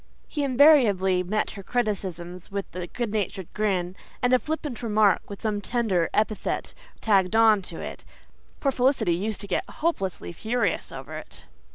He 0.27 0.43
invariably 0.43 1.21
met 1.21 1.51
her 1.51 1.61
criticisms 1.61 2.51
with 2.51 2.75
a 2.75 2.87
good 2.87 3.11
natured 3.11 3.53
grin 3.53 3.95
and 4.23 4.33
a 4.33 4.39
flippant 4.39 4.81
remark 4.81 5.29
with 5.29 5.43
some 5.43 5.61
tender 5.61 6.09
epithet 6.11 6.73
tagged 7.01 7.35
on 7.35 7.61
to 7.61 7.79
it. 7.81 8.03
Poor 8.59 8.71
Felicity 8.71 9.13
used 9.13 9.41
to 9.41 9.47
get 9.47 9.69
hopelessly 9.69 10.33
furious 10.33 10.91
over 10.91 11.17
it. 11.17 11.45